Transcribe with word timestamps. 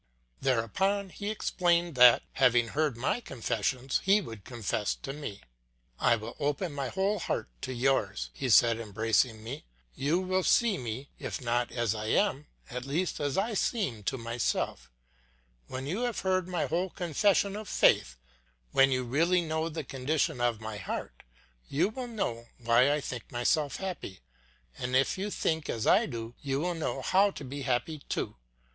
Thereupon 0.41 1.09
he 1.11 1.29
explained 1.29 1.93
that, 1.93 2.23
having 2.33 2.69
heard 2.69 2.97
my 2.97 3.19
confessions, 3.21 4.01
he 4.03 4.19
would 4.19 4.43
confess 4.45 4.95
to 4.95 5.13
me. 5.13 5.41
"I 5.99 6.15
will 6.15 6.35
open 6.39 6.73
my 6.73 6.87
whole 6.89 7.19
heart 7.19 7.49
to 7.61 7.71
yours," 7.71 8.31
he 8.33 8.49
said, 8.49 8.79
embracing 8.79 9.43
me. 9.43 9.63
"You 9.93 10.19
will 10.19 10.41
see 10.41 10.79
me, 10.79 11.11
if 11.19 11.39
not 11.39 11.71
as 11.71 11.93
I 11.93 12.07
am, 12.07 12.47
at 12.71 12.83
least 12.83 13.19
as 13.19 13.37
I 13.37 13.53
seem 13.53 14.01
to 14.05 14.17
myself. 14.17 14.89
When 15.67 15.85
you 15.85 16.01
have 16.01 16.21
heard 16.21 16.47
my 16.47 16.65
whole 16.65 16.89
confession 16.89 17.55
of 17.55 17.69
faith, 17.69 18.17
when 18.71 18.89
you 18.91 19.03
really 19.03 19.41
know 19.41 19.69
the 19.69 19.83
condition 19.83 20.41
of 20.41 20.59
my 20.59 20.77
heart, 20.77 21.21
you 21.69 21.89
will 21.89 22.07
know 22.07 22.47
why 22.57 22.91
I 22.91 23.01
think 23.01 23.31
myself 23.31 23.75
happy, 23.75 24.21
and 24.79 24.95
if 24.95 25.19
you 25.19 25.29
think 25.29 25.69
as 25.69 25.85
I 25.85 26.07
do, 26.07 26.33
you 26.41 26.59
will 26.59 26.73
know 26.73 27.03
how 27.03 27.29
to 27.29 27.43
be 27.43 27.61
happy 27.61 27.99
too. 28.09 28.35